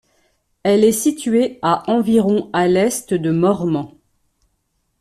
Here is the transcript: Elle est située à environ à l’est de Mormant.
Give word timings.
Elle 0.63 0.83
est 0.83 0.93
située 0.93 1.59
à 1.61 1.87
environ 1.87 2.49
à 2.53 2.67
l’est 2.67 3.13
de 3.13 3.29
Mormant. 3.29 3.93